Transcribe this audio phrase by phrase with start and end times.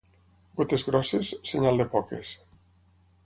[0.61, 2.31] Gotes grosses, senyal de poques.